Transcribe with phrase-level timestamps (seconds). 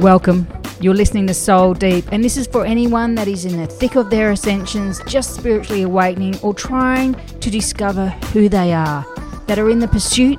[0.00, 0.46] Welcome.
[0.80, 3.96] You're listening to Soul Deep, and this is for anyone that is in the thick
[3.96, 9.04] of their ascensions, just spiritually awakening, or trying to discover who they are,
[9.48, 10.38] that are in the pursuit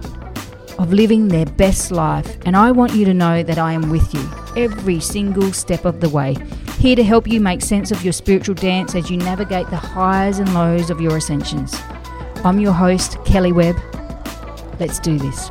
[0.78, 2.38] of living their best life.
[2.46, 4.26] And I want you to know that I am with you
[4.56, 6.38] every single step of the way,
[6.78, 10.40] here to help you make sense of your spiritual dance as you navigate the highs
[10.40, 11.76] and lows of your ascensions.
[12.46, 13.76] I'm your host, Kelley Webb.
[14.80, 15.50] Let's do this.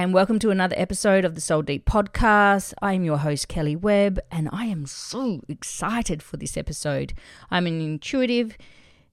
[0.00, 2.72] And welcome to another episode of the Soul Deep podcast.
[2.80, 7.12] I am your host, Kelley Webb, and I am so excited for this episode.
[7.50, 8.56] I'm an intuitive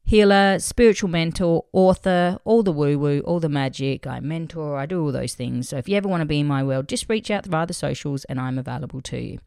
[0.06, 4.08] healer, spiritual mentor, author, all the woo woo, all the magic.
[4.08, 5.68] I mentor, I do all those things.
[5.68, 7.74] So if you ever want to be in my world, just reach out via the
[7.74, 9.40] socials and I'm available to you.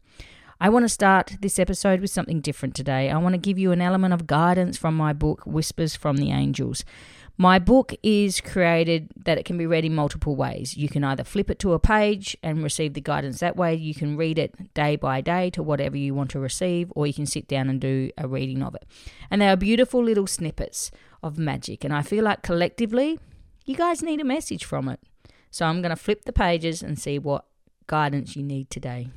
[0.63, 3.09] I want to start this episode with something different today.
[3.09, 6.29] I want to give you an element of guidance from my book, Whispers from the
[6.29, 6.85] Angels.
[7.37, 10.77] My book is created that it can be read in multiple ways.
[10.77, 13.95] You can either flip it to a page and receive the guidance that way, you
[13.95, 17.25] can read it day by day to whatever you want to receive, or you can
[17.25, 18.85] sit down and do a reading of it.
[19.31, 20.91] And they are beautiful little snippets
[21.23, 23.19] of magic, and I feel like collectively,
[23.65, 24.99] you guys need a message from it.
[25.49, 27.45] So I'm going to flip the pages and see what
[27.87, 29.07] guidance you need today.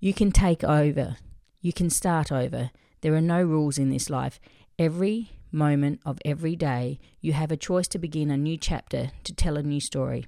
[0.00, 1.16] You can take over.
[1.60, 2.70] You can start over.
[3.02, 4.40] There are no rules in this life.
[4.78, 9.34] Every moment of every day, you have a choice to begin a new chapter, to
[9.34, 10.26] tell a new story.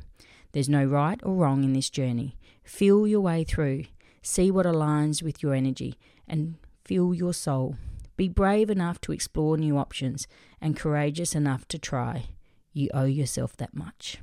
[0.52, 2.36] There's no right or wrong in this journey.
[2.64, 3.84] Feel your way through,
[4.22, 5.98] see what aligns with your energy,
[6.28, 7.76] and feel your soul.
[8.16, 10.28] Be brave enough to explore new options
[10.60, 12.26] and courageous enough to try.
[12.72, 14.18] You owe yourself that much.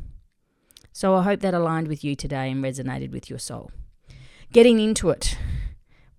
[0.91, 3.71] So I hope that aligned with you today and resonated with your soul.
[4.51, 5.37] Getting into it,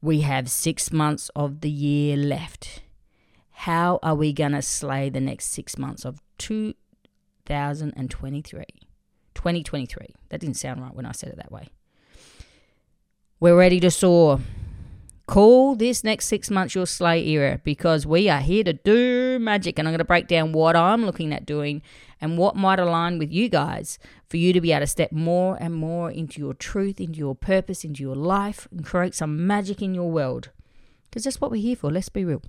[0.00, 2.82] we have six months of the year left.
[3.64, 8.64] How are we going to slay the next six months of 2023?
[9.34, 10.06] 2023.
[10.30, 11.68] That didn't sound right when I said it that way.
[13.38, 14.40] We're ready to soar.
[15.26, 19.78] Call this next six months your slay era because we are here to do magic.
[19.78, 21.82] And I'm going to break down what I'm looking at doing
[22.18, 25.58] and what might align with you guys for you to be able to step more
[25.60, 29.82] and more into your truth, into your purpose, into your life, and create some magic
[29.82, 30.48] in your world.
[31.04, 31.90] Because that's what we're here for.
[31.90, 32.40] Let's be real.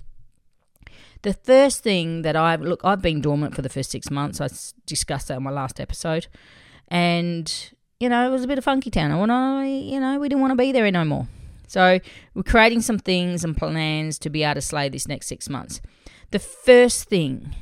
[1.23, 4.41] The first thing that I've look, I've been dormant for the first six months.
[4.41, 4.49] I
[4.85, 6.27] discussed that in my last episode,
[6.87, 9.11] and you know it was a bit of funky town.
[9.11, 11.27] I want to, you know, we didn't want to be there no more.
[11.67, 11.99] So
[12.33, 15.79] we're creating some things and plans to be able to slay this next six months.
[16.31, 17.55] The first thing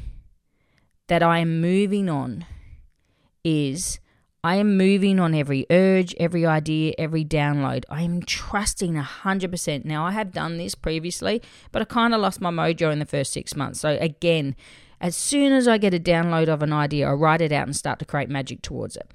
[1.09, 2.45] that I am moving on
[3.43, 3.99] is
[4.41, 7.83] I am moving on every urge, every idea, every download.
[7.89, 9.83] I am trusting 100%.
[9.83, 11.41] Now, I have done this previously,
[11.73, 13.81] but I kind of lost my mojo in the first six months.
[13.81, 14.55] So, again,
[15.01, 17.75] as soon as I get a download of an idea, I write it out and
[17.75, 19.11] start to create magic towards it.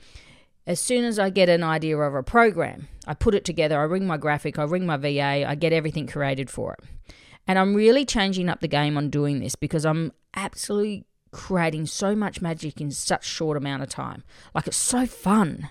[0.67, 3.85] As soon as I get an idea of a program, I put it together, I
[3.85, 7.13] ring my graphic, I ring my VA, I get everything created for it.
[7.47, 12.15] And I'm really changing up the game on doing this because I'm absolutely creating so
[12.15, 14.23] much magic in such short amount of time.
[14.55, 15.71] Like it's so fun.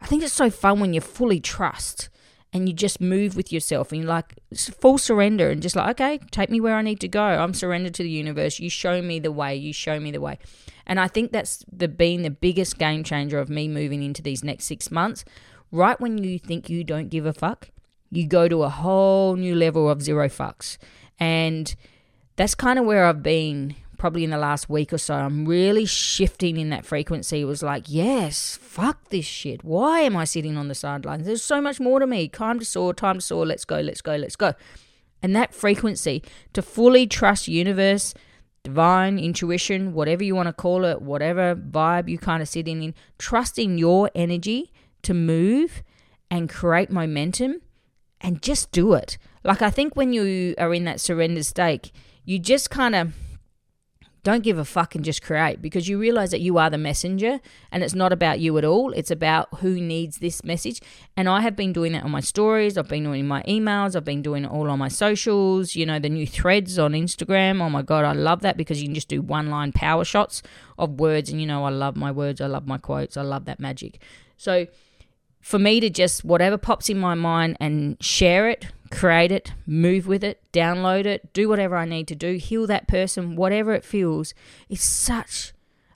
[0.00, 2.08] I think it's so fun when you fully trust
[2.52, 6.18] and you just move with yourself and you're like full surrender and just like okay
[6.32, 7.22] take me where i need to go.
[7.22, 8.58] I'm surrendered to the universe.
[8.58, 9.54] You show me the way.
[9.56, 10.38] You show me the way.
[10.86, 14.42] And i think that's the being the biggest game changer of me moving into these
[14.42, 15.24] next six months.
[15.72, 17.70] Right when you think you don't give a fuck
[18.10, 20.76] you go to a whole new level of zero fucks.
[21.18, 21.74] And
[22.36, 25.84] that's kind of where i've been probably in the last week or so, I'm really
[25.84, 27.42] shifting in that frequency.
[27.42, 29.62] It was like, yes, fuck this shit.
[29.62, 31.26] Why am I sitting on the sidelines?
[31.26, 32.26] There's so much more to me.
[32.26, 33.44] Time to soar, time to soar.
[33.44, 34.54] Let's go, let's go, let's go.
[35.22, 36.22] And that frequency
[36.54, 38.14] to fully trust universe,
[38.64, 42.82] divine intuition, whatever you want to call it, whatever vibe you kind of sit in,
[42.82, 44.72] in trusting your energy
[45.02, 45.82] to move
[46.30, 47.60] and create momentum
[48.18, 49.18] and just do it.
[49.44, 51.92] Like I think when you are in that surrender state,
[52.24, 53.12] you just kind of
[54.22, 57.40] don't give a fuck and just create because you realize that you are the messenger
[57.72, 58.92] and it's not about you at all.
[58.92, 60.80] It's about who needs this message.
[61.16, 64.04] And I have been doing that on my stories, I've been doing my emails, I've
[64.04, 67.62] been doing it all on my socials, you know, the new threads on Instagram.
[67.62, 70.42] Oh my God, I love that because you can just do one line power shots
[70.78, 71.30] of words.
[71.30, 74.00] And you know, I love my words, I love my quotes, I love that magic.
[74.36, 74.66] So,
[75.40, 80.06] for me to just whatever pops in my mind and share it, create it, move
[80.06, 83.84] with it, download it, do whatever I need to do, heal that person, whatever it
[83.84, 84.34] feels,
[84.68, 85.52] it's such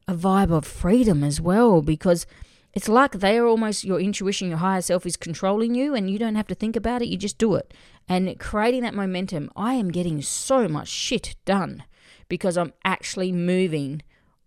[0.06, 2.26] a vibe of freedom as well because
[2.73, 6.19] it's like they are almost your intuition, your higher self is controlling you and you
[6.19, 7.73] don't have to think about it, you just do it.
[8.08, 11.85] And creating that momentum, I am getting so much shit done
[12.29, 14.02] because I'm actually moving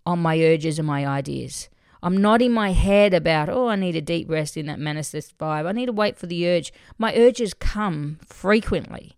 [0.05, 1.69] on my urges and my ideas.
[2.03, 5.37] I'm not in my head about, oh, I need a deep rest in that manifest
[5.37, 5.65] vibe.
[5.65, 6.71] I need to wait for the urge.
[6.97, 9.17] My urges come frequently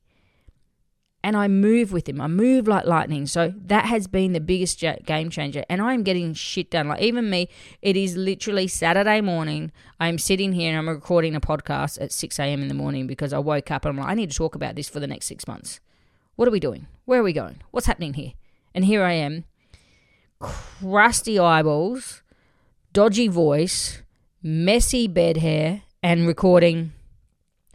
[1.23, 2.21] and I move with him.
[2.21, 3.25] I move like lightning.
[3.25, 5.65] So that has been the biggest game changer.
[5.69, 6.87] And I am getting shit done.
[6.87, 7.49] Like even me,
[7.81, 9.71] it is literally Saturday morning.
[9.99, 12.61] I'm sitting here and I'm recording a podcast at 6 a.m.
[12.61, 14.75] in the morning because I woke up and I'm like, I need to talk about
[14.75, 15.81] this for the next six months.
[16.35, 16.87] What are we doing?
[17.03, 17.61] Where are we going?
[17.71, 18.31] What's happening here?
[18.73, 19.43] And here I am,
[20.39, 22.21] crusty eyeballs,
[22.93, 24.01] dodgy voice,
[24.41, 26.91] messy bed hair, and recording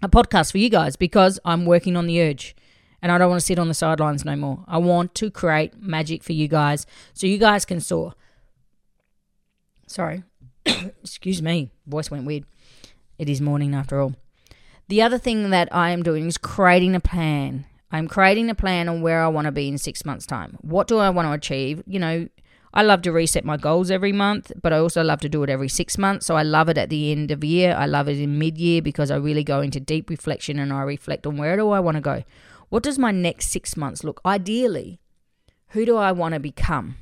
[0.02, 2.56] a podcast for you guys because I'm working on the urge
[3.00, 4.64] and I don't want to sit on the sidelines no more.
[4.66, 8.14] I want to create magic for you guys so you guys can soar.
[9.86, 10.24] Sorry.
[10.66, 11.70] Excuse me.
[11.86, 12.44] Voice went weird.
[13.18, 14.14] It is morning after all.
[14.88, 17.66] The other thing that I am doing is creating a plan.
[17.90, 20.58] I'm creating a plan on where I want to be in six months' time.
[20.62, 21.82] What do I want to achieve?
[21.86, 22.28] You know,
[22.76, 25.48] I love to reset my goals every month, but I also love to do it
[25.48, 26.26] every six months.
[26.26, 27.72] So I love it at the end of year.
[27.78, 30.82] I love it in mid year because I really go into deep reflection and I
[30.82, 32.24] reflect on where do I want to go?
[32.70, 34.20] What does my next six months look?
[34.26, 34.98] Ideally,
[35.68, 36.96] who do I want to become?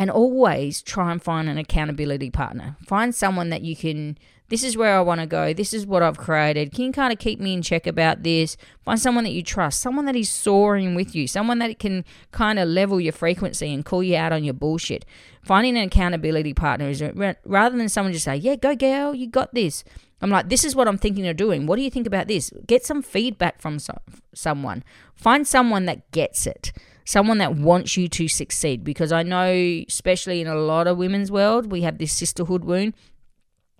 [0.00, 2.76] And always try and find an accountability partner.
[2.86, 4.16] Find someone that you can,
[4.48, 5.52] this is where I want to go.
[5.52, 6.72] This is what I've created.
[6.72, 8.56] Can you kind of keep me in check about this?
[8.82, 12.58] Find someone that you trust, someone that is soaring with you, someone that can kind
[12.58, 15.04] of level your frequency and call you out on your bullshit.
[15.42, 17.02] Finding an accountability partner is
[17.44, 19.84] rather than someone just say, yeah, go girl, you got this.
[20.22, 21.66] I'm like, this is what I'm thinking of doing.
[21.66, 22.50] What do you think about this?
[22.66, 24.00] Get some feedback from so-
[24.34, 24.82] someone.
[25.14, 26.72] Find someone that gets it,
[27.10, 28.84] someone that wants you to succeed.
[28.84, 29.50] Because I know,
[29.88, 32.94] especially in a lot of women's world, we have this sisterhood wound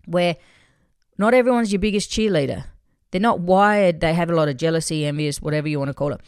[0.06, 0.36] where
[1.16, 2.64] not everyone's your biggest cheerleader.
[3.10, 4.00] They're not wired.
[4.00, 6.20] They have a lot of jealousy, envious, whatever you want to call it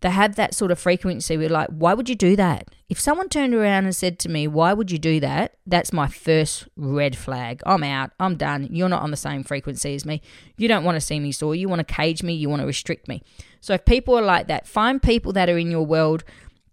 [0.00, 1.36] they have that sort of frequency.
[1.36, 2.68] We're like, why would you do that?
[2.88, 5.56] If someone turned around and said to me, why would you do that?
[5.66, 7.62] That's my first red flag.
[7.64, 8.10] I'm out.
[8.20, 8.68] I'm done.
[8.70, 10.20] You're not on the same frequency as me.
[10.56, 11.54] You don't want to see me soar.
[11.54, 12.34] You want to cage me.
[12.34, 13.22] You want to restrict me.
[13.60, 16.24] So if people are like that, find people that are in your world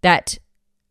[0.04, 0.38] that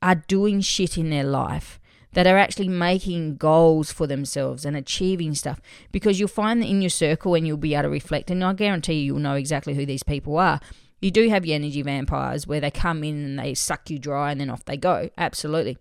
[0.02, 1.80] are doing shit in their life
[2.12, 5.62] that are actually making goals for themselves and achieving stuff
[5.92, 8.54] because you'll find that in your circle and you'll be able to reflect and I
[8.54, 10.60] guarantee you you'll know exactly who these people are
[11.04, 14.32] you do have your energy vampires where they come in and they suck you dry
[14.32, 15.10] and then off they go.
[15.18, 15.78] Absolutely.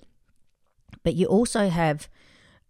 [1.05, 2.09] But you also have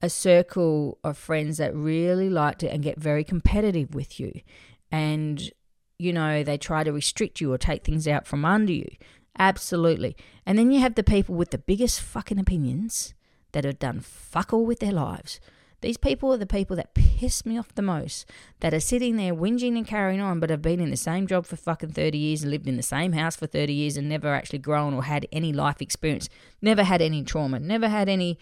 [0.03, 4.43] a circle of friends that really like it and get very competitive with you.
[4.91, 5.51] And,
[5.99, 8.91] you know, they try to restrict you or take things out from under you.
[9.39, 10.17] Absolutely.
[10.45, 13.15] And then you have the people with the biggest fucking opinions
[13.53, 15.41] that have done fuck all with their lives
[15.83, 18.25] these people are the people that piss me off the most,
[18.61, 21.45] that are sitting there whinging and carrying on, but have been in the same job
[21.45, 24.33] for fucking 30 years and lived in the same house for 30 years and never
[24.33, 26.29] actually grown or had any life experience,
[26.63, 28.39] never had any trauma, never had any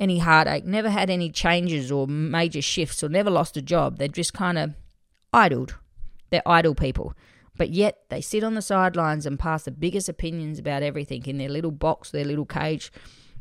[0.00, 3.98] any heartache, never had any changes or major shifts or never lost a job.
[3.98, 4.74] They're just kind of
[5.32, 5.74] idled.
[6.30, 7.14] They're idle people.
[7.58, 11.38] But yet they sit on the sidelines and pass the biggest opinions about everything in
[11.38, 12.90] their little box, their little cage,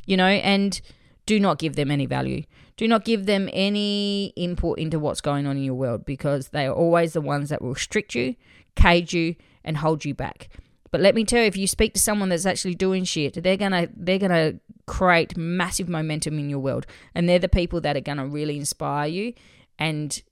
[0.05, 0.81] you know, and
[1.25, 2.43] do not give them any value.
[2.75, 6.65] Do not give them any input into what's going on in your world because they
[6.65, 8.35] are always the ones that will restrict you,
[8.75, 10.49] cage you, and hold you back.
[10.91, 13.57] But let me tell you, if you speak to someone that's actually doing shit, they're
[13.57, 14.53] gonna they're gonna
[14.85, 19.07] create massive momentum in your world, and they're the people that are gonna really inspire
[19.07, 19.33] you
[19.77, 20.23] and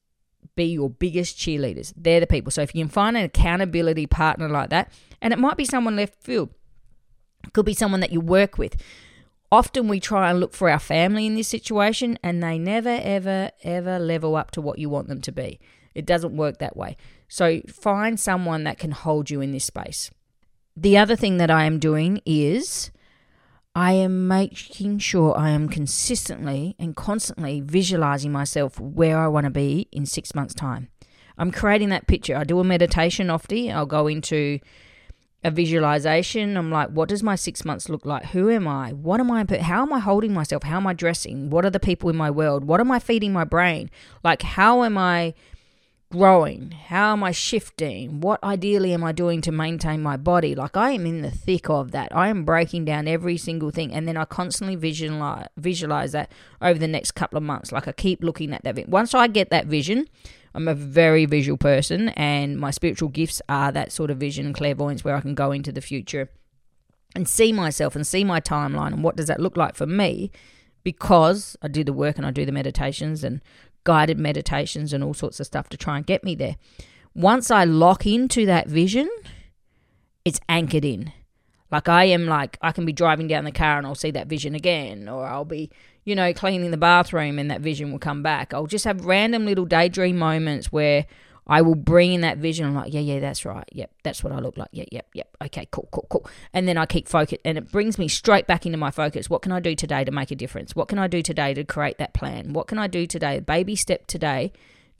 [0.55, 1.93] be your biggest cheerleaders.
[1.95, 2.51] They're the people.
[2.51, 5.95] So if you can find an accountability partner like that, and it might be someone
[5.95, 6.49] left field,
[7.53, 8.75] could be someone that you work with,
[9.51, 13.51] Often we try and look for our family in this situation, and they never, ever,
[13.63, 15.59] ever level up to what you want them to be.
[15.93, 16.97] It doesn't work that way.
[17.27, 20.11] So find someone that can hold you in this space.
[20.75, 22.91] The other thing that I am doing is
[23.75, 29.49] I am making sure I am consistently and constantly visualizing myself where I want to
[29.49, 30.87] be in six months' time.
[31.37, 32.37] I'm creating that picture.
[32.37, 33.71] I do a meditation often.
[33.71, 34.59] I'll go into
[35.43, 36.55] a visualization.
[36.55, 38.27] I'm like, what does my six months look like?
[38.27, 38.93] Who am I?
[38.93, 39.45] What am I?
[39.59, 40.63] How am I holding myself?
[40.63, 41.49] How am I dressing?
[41.49, 42.63] What are the people in my world?
[42.63, 43.91] What am I feeding my brain?
[44.23, 45.33] Like, how am I
[46.15, 46.71] growing?
[46.71, 48.21] How am I shifting?
[48.21, 50.55] What ideally am I doing to maintain my body?
[50.55, 52.15] Like, I am in the thick of that.
[52.15, 53.93] I am breaking down every single thing.
[53.93, 56.31] And then I constantly visualize, visualize that
[56.61, 57.71] over the next couple of months.
[57.71, 58.87] Like, I keep looking at that.
[58.87, 60.07] Once I get that vision,
[60.53, 65.03] I'm a very visual person, and my spiritual gifts are that sort of vision clairvoyance
[65.03, 66.29] where I can go into the future
[67.13, 70.31] and see myself and see my timeline and what does that look like for me
[70.83, 73.41] because I do the work and I do the meditations and
[73.85, 76.57] guided meditations and all sorts of stuff to try and get me there.
[77.13, 79.09] Once I lock into that vision,
[80.25, 81.13] it's anchored in.
[81.71, 84.27] Like I am like I can be driving down the car and I'll see that
[84.27, 85.71] vision again or I'll be,
[86.03, 88.53] you know, cleaning the bathroom and that vision will come back.
[88.53, 91.05] I'll just have random little daydream moments where
[91.47, 92.65] I will bring in that vision.
[92.65, 93.67] I'm like, yeah, yeah, that's right.
[93.71, 94.69] Yep, that's what I look like.
[94.71, 95.37] Yep, yep, yep.
[95.43, 96.27] Okay, cool, cool, cool.
[96.53, 99.29] And then I keep focus, and it brings me straight back into my focus.
[99.29, 100.75] What can I do today to make a difference?
[100.75, 102.53] What can I do today to create that plan?
[102.53, 104.51] What can I do today, baby step today,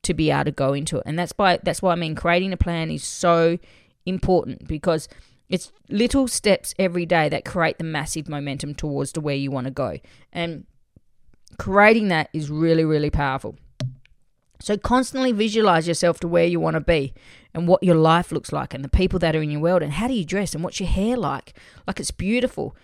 [0.04, 1.04] to be able to go into it?
[1.06, 3.58] And that's why that's why I mean creating a plan is so
[4.06, 5.08] important because
[5.50, 9.66] it's little steps every day that create the massive momentum towards to where you want
[9.66, 10.00] to go.
[10.32, 10.66] And
[11.58, 13.56] creating that is really, really powerful.
[14.66, 17.14] So constantly visualize yourself to where you want to be
[17.54, 19.94] and what your life looks like and the people that are in your world and
[19.94, 21.54] how do you dress and what's your hair like?
[21.86, 22.76] Like it's beautiful.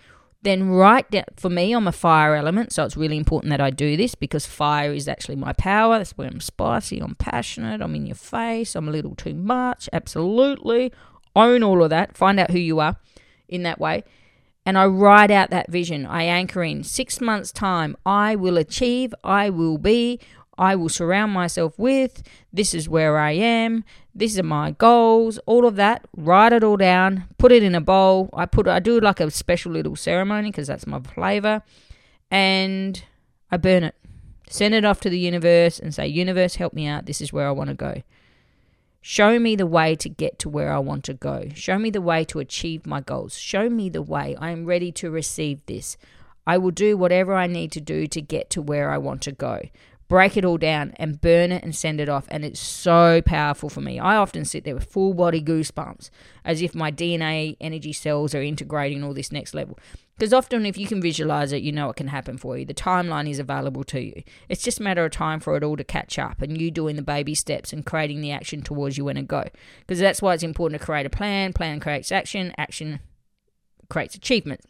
[0.42, 3.70] Then write down for me I'm a fire element, so it's really important that I
[3.70, 5.98] do this because fire is actually my power.
[5.98, 9.88] That's where I'm spicy, I'm passionate, I'm in your face, I'm a little too much.
[9.92, 10.92] Absolutely.
[11.34, 12.16] Own all of that.
[12.16, 12.94] Find out who you are
[13.48, 14.04] in that way.
[14.64, 16.06] And I write out that vision.
[16.06, 17.96] I anchor in six months' time.
[18.06, 20.20] I will achieve, I will be,
[20.62, 22.22] I will surround myself with.
[22.52, 23.82] This is where I am.
[24.14, 25.38] These are my goals.
[25.38, 26.06] All of that.
[26.16, 27.24] Write it all down.
[27.36, 28.30] Put it in a bowl.
[28.32, 28.68] I put.
[28.68, 31.62] I do like a special little ceremony because that's my flavor,
[32.30, 33.02] and
[33.50, 33.96] I burn it.
[34.48, 37.06] Send it off to the universe and say, "Universe, help me out.
[37.06, 38.02] This is where I want to go."
[39.00, 41.48] Show me the way to get to where I want to go.
[41.54, 43.36] Show me the way to achieve my goals.
[43.36, 44.36] Show me the way.
[44.38, 45.96] I am ready to receive this.
[46.46, 49.32] I will do whatever I need to do to get to where I want to
[49.32, 49.60] go
[50.12, 52.26] break it all down and burn it and send it off.
[52.28, 53.98] And it's so powerful for me.
[53.98, 56.10] I often sit there with full body goosebumps
[56.44, 59.78] as if my DNA energy cells are integrating all this next level.
[60.18, 62.66] Because often, if you can visualize it, you know it can happen for you.
[62.66, 64.22] The timeline is available to you.
[64.50, 66.96] It's just a matter of time for it all to catch up and you doing
[66.96, 69.46] the baby steps and creating the action towards you want to go.
[69.80, 71.54] Because that's why it's important to create a plan.
[71.54, 72.52] Plan creates action.
[72.58, 73.00] Action
[73.88, 74.60] creates achievement.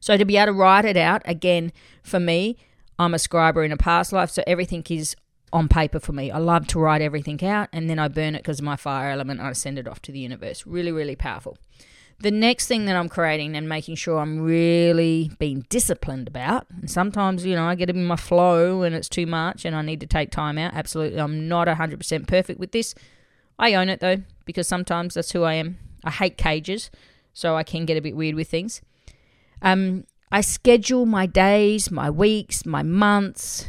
[0.00, 2.56] So to be able to write it out, again, for me,
[2.98, 5.16] I'm a scriber in a past life, so everything is
[5.52, 6.30] on paper for me.
[6.30, 9.10] I love to write everything out and then I burn it because of my fire
[9.10, 10.66] element I send it off to the universe.
[10.66, 11.56] Really, really powerful.
[12.18, 16.90] The next thing that I'm creating and making sure I'm really being disciplined about, and
[16.90, 20.00] sometimes, you know, I get in my flow and it's too much and I need
[20.00, 20.72] to take time out.
[20.74, 21.20] Absolutely.
[21.20, 22.94] I'm not 100% perfect with this.
[23.58, 25.78] I own it though, because sometimes that's who I am.
[26.04, 26.90] I hate cages,
[27.34, 28.80] so I can get a bit weird with things.
[29.60, 33.66] Um, I schedule my days, my weeks, my months,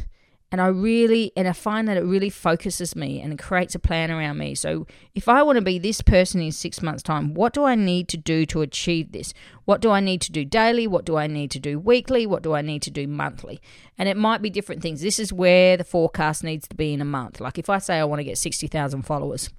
[0.50, 4.10] and I really and I find that it really focuses me and creates a plan
[4.10, 4.56] around me.
[4.56, 7.76] So if I want to be this person in 6 months time, what do I
[7.76, 9.34] need to do to achieve this?
[9.66, 10.88] What do I need to do daily?
[10.88, 12.26] What do I need to do weekly?
[12.26, 13.60] What do I need to do monthly?
[13.98, 15.02] And it might be different things.
[15.02, 17.42] This is where the forecast needs to be in a month.
[17.42, 19.50] Like if I say I want to get 60,000 followers,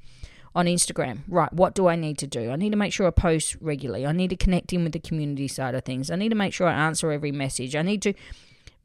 [0.55, 1.21] on Instagram.
[1.29, 2.51] Right, what do I need to do?
[2.51, 4.07] I need to make sure I post regularly.
[4.07, 6.11] I need to connect in with the community side of things.
[6.11, 7.77] I need to make sure I answer every message.
[7.77, 8.15] I need to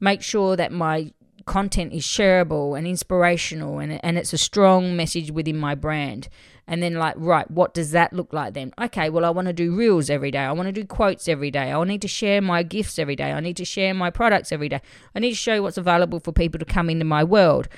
[0.00, 1.12] make sure that my
[1.46, 6.28] content is shareable and inspirational and, and it's a strong message within my brand.
[6.66, 8.72] And then, like, right, what does that look like then?
[8.80, 10.38] Okay, well, I want to do reels every day.
[10.38, 11.70] I want to do quotes every day.
[11.70, 13.32] I need to share my gifts every day.
[13.32, 14.80] I need to share my products every day.
[15.14, 17.68] I need to show what's available for people to come into my world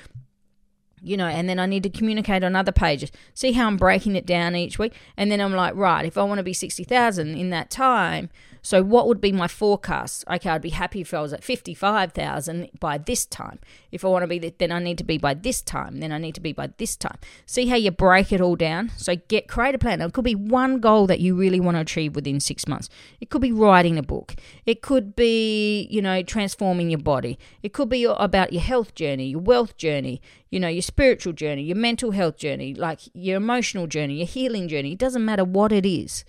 [1.01, 3.11] you know, and then I need to communicate on other pages.
[3.33, 6.23] See how I'm breaking it down each week, and then I'm like, right, if I
[6.23, 8.29] want to be sixty thousand in that time,
[8.67, 10.25] so what would be my forecast?
[10.29, 13.59] Okay, I'd be happy if I was at 55,000 by this time.
[13.93, 16.01] If I want to be then I need to be by this time.
[16.01, 17.17] Then I need to be by this time.
[17.45, 18.91] See how you break it all down?
[18.97, 20.01] So get create a plan.
[20.01, 22.89] It could be one goal that you really want to achieve within 6 months.
[23.21, 24.35] It could be writing a book.
[24.65, 27.39] It could be, you know, transforming your body.
[27.63, 31.63] It could be about your health journey, your wealth journey, you know, your spiritual journey,
[31.63, 34.91] your mental health journey, like your emotional journey, your healing journey.
[34.91, 36.25] It doesn't matter what it is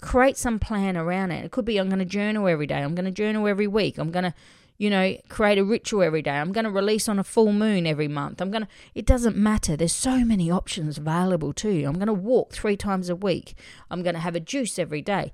[0.00, 1.44] create some plan around it.
[1.44, 2.78] It could be I'm going to journal every day.
[2.82, 3.98] I'm going to journal every week.
[3.98, 4.34] I'm going to,
[4.78, 6.32] you know, create a ritual every day.
[6.32, 8.40] I'm going to release on a full moon every month.
[8.40, 9.76] I'm going to, it doesn't matter.
[9.76, 11.86] There's so many options available to you.
[11.86, 13.54] I'm going to walk three times a week.
[13.90, 15.32] I'm going to have a juice every day.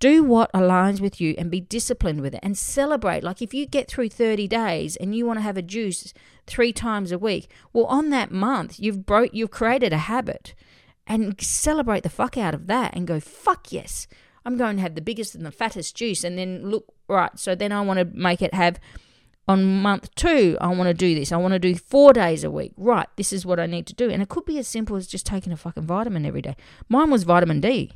[0.00, 3.24] Do what aligns with you and be disciplined with it and celebrate.
[3.24, 6.12] Like if you get through 30 days and you want to have a juice
[6.46, 10.54] three times a week, well, on that month, you've broke, you've created a habit
[11.06, 14.06] and celebrate the fuck out of that and go, fuck yes,
[14.44, 16.24] I'm going to have the biggest and the fattest juice.
[16.24, 18.78] And then look, right, so then I want to make it have
[19.46, 21.30] on month two, I want to do this.
[21.30, 22.72] I want to do four days a week.
[22.76, 24.10] Right, this is what I need to do.
[24.10, 26.56] And it could be as simple as just taking a fucking vitamin every day.
[26.88, 27.92] Mine was vitamin D.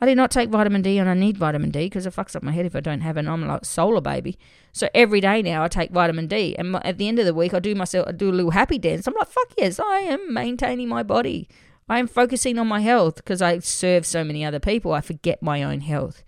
[0.00, 2.42] I did not take vitamin D and I need vitamin D because it fucks up
[2.42, 3.26] my head if I don't have it.
[3.26, 4.36] I'm like solar baby.
[4.72, 6.56] So every day now I take vitamin D.
[6.56, 8.78] And at the end of the week, I do myself, I do a little happy
[8.78, 9.06] dance.
[9.06, 11.48] I'm like, fuck yes, I am maintaining my body.
[11.88, 14.92] I am focusing on my health because I serve so many other people.
[14.92, 16.22] I forget my own health.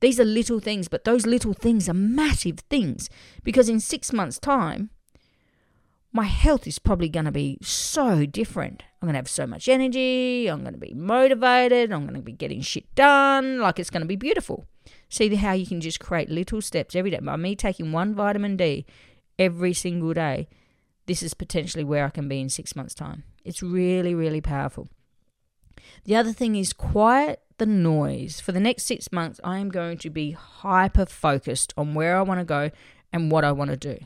[0.00, 3.08] These are little things, but those little things are massive things
[3.42, 4.90] because in six months' time,
[6.12, 8.84] my health is probably going to be so different.
[9.02, 10.46] I'm going to have so much energy.
[10.46, 11.92] I'm going to be motivated.
[11.92, 13.58] I'm going to be getting shit done.
[13.60, 14.64] Like it's going to be beautiful.
[15.08, 17.18] See how you can just create little steps every day.
[17.18, 18.86] By me taking one vitamin D
[19.38, 20.48] every single day,
[21.06, 23.24] this is potentially where I can be in six months' time.
[23.44, 24.88] It's really, really powerful.
[26.04, 28.40] The other thing is quiet the noise.
[28.40, 32.22] For the next six months, I am going to be hyper focused on where I
[32.22, 32.70] want to go
[33.12, 33.98] and what I want to do.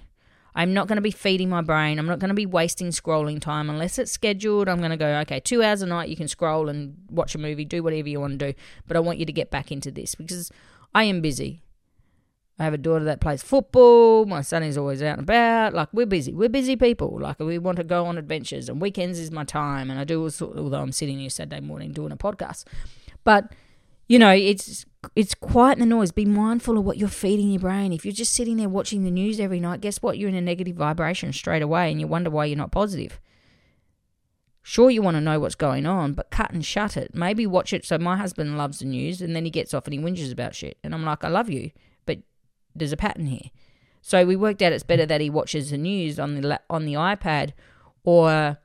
[0.55, 1.99] I'm not going to be feeding my brain.
[1.99, 4.69] I'm not going to be wasting scrolling time unless it's scheduled.
[4.69, 7.39] I'm going to go, okay, two hours a night, you can scroll and watch a
[7.39, 8.59] movie, do whatever you want to do.
[8.87, 10.51] But I want you to get back into this because
[10.95, 11.63] I am busy.
[12.59, 14.27] I have a daughter that plays football.
[14.27, 15.75] My son is always out and about.
[15.75, 16.35] Like, we're busy.
[16.35, 17.19] We're busy people.
[17.21, 19.91] Like, we want to go on adventures, and weekends is my time.
[19.91, 22.65] And I do, all sort although I'm sitting here Saturday morning doing a podcast.
[23.23, 23.53] But,
[24.09, 26.11] you know, it's it's quiet in the noise.
[26.11, 27.93] Be mindful of what you're feeding your brain.
[27.93, 30.19] If you're just sitting there watching the news every night, guess what?
[30.19, 33.21] You're in a negative vibration straight away and you wonder why you're not positive.
[34.63, 37.15] Sure, you want to know what's going on, but cut and shut it.
[37.15, 37.87] Maybe watch it.
[37.87, 40.55] So, my husband loves the news and then he gets off and he whinges about
[40.55, 40.77] shit.
[40.83, 41.71] And I'm like, I love you,
[42.79, 43.51] there's a pattern here.
[44.01, 46.95] So, we worked out it's better that he watches the news on the, on the
[46.95, 47.53] iPad
[48.05, 48.59] or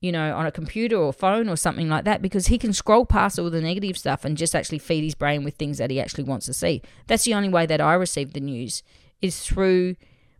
[0.00, 3.04] you know, on a computer or phone or something like that because he can scroll
[3.04, 6.00] past all the negative stuff and just actually feed his brain with things that he
[6.00, 6.80] actually wants to see.
[7.06, 8.82] That's the only way that I receive the news
[9.20, 9.96] is through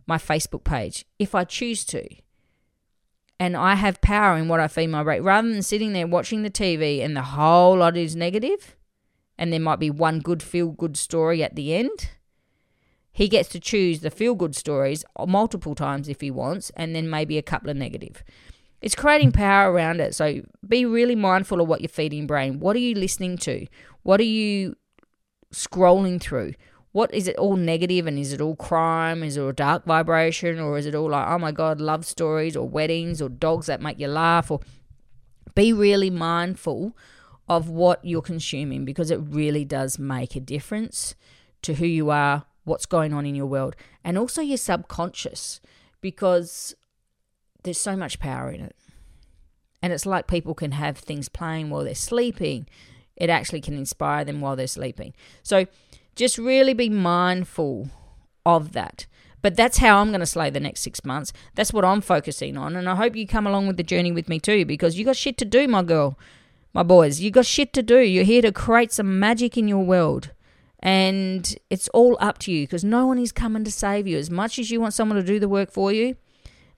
[0.07, 2.07] my Facebook page if I choose to.
[3.39, 6.41] And I have power in what I feed my brain rather than sitting there watching
[6.41, 8.75] the TV and the whole lot is negative
[9.37, 12.09] and there might be one good feel good story at the end.
[13.11, 17.09] He gets to choose the feel good stories multiple times if he wants and then
[17.09, 18.23] maybe a couple of negative.
[18.81, 20.15] It's creating power around it.
[20.15, 22.59] So be really mindful of what you're feeding brain.
[22.59, 23.67] What are you listening to?
[24.03, 24.75] What are you
[25.53, 26.53] scrolling through?
[26.93, 29.23] What is it all negative and is it all crime?
[29.23, 32.55] Is it all dark vibration or is it all like, oh my God, love stories
[32.55, 34.51] or weddings or dogs that make you laugh?
[34.51, 34.59] Or
[35.53, 36.97] be really mindful
[37.47, 41.15] of what you're consuming because it really does make a difference
[41.61, 45.59] to who you are, what's going on in your world, and also your subconscious
[45.99, 46.75] because
[47.63, 48.75] there's so much power in it.
[49.81, 52.67] And it's like people can have things playing while they're sleeping.
[53.15, 55.13] It actually can inspire them while they're sleeping.
[55.43, 55.65] So
[56.15, 57.89] just really be mindful
[58.45, 59.07] of that.
[59.41, 61.33] But that's how I'm going to slay the next six months.
[61.55, 62.75] That's what I'm focusing on.
[62.75, 65.15] And I hope you come along with the journey with me too, because you got
[65.15, 66.17] shit to do, my girl,
[66.73, 67.21] my boys.
[67.21, 67.99] You got shit to do.
[67.99, 70.29] You're here to create some magic in your world.
[70.81, 74.17] And it's all up to you because no one is coming to save you.
[74.17, 76.15] As much as you want someone to do the work for you,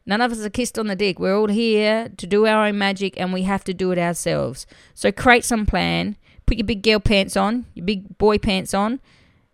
[0.06, 1.20] None of us are kissed on the dick.
[1.20, 4.66] We're all here to do our own magic and we have to do it ourselves.
[4.94, 9.00] So create some plan, put your big girl pants on, your big boy pants on,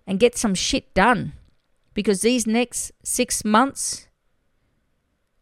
[0.08, 1.34] and get some shit done.
[1.94, 4.08] Because these next six months,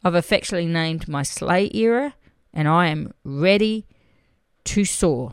[0.04, 2.14] I've affectionately named my slay era,
[2.52, 3.86] and I am ready
[4.64, 5.32] to soar.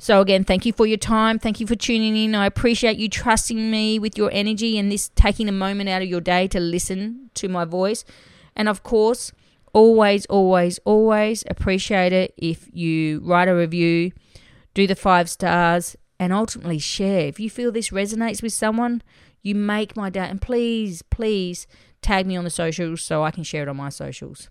[0.00, 1.40] So, again, thank you for your time.
[1.40, 2.36] Thank you for tuning in.
[2.36, 6.08] I appreciate you trusting me with your energy and this taking a moment out of
[6.08, 8.04] your day to listen to my voice.
[8.54, 9.32] And of course,
[9.72, 14.12] always, always, always appreciate it if you write a review,
[14.72, 17.26] do the five stars, and ultimately share.
[17.26, 19.02] If you feel this resonates with someone,
[19.42, 20.28] you make my day.
[20.28, 21.66] And please, please
[22.02, 24.48] tag me on the socials so I can share it on my socials.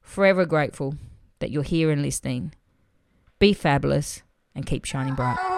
[0.00, 0.96] Forever grateful
[1.38, 2.52] that you're here and listening.
[3.38, 4.22] Be fabulous
[4.56, 5.55] and keep shining bright.